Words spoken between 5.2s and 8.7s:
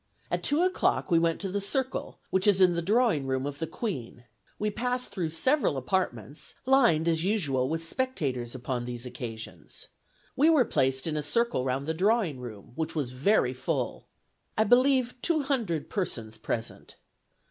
several apartments, lined as usual with spectators